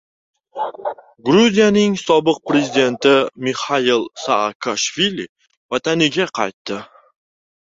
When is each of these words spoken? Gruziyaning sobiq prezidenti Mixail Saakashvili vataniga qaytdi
Gruziyaning 1.27 1.97
sobiq 2.03 2.39
prezidenti 2.51 3.13
Mixail 3.43 4.09
Saakashvili 4.23 5.29
vataniga 5.75 6.29
qaytdi 6.41 6.81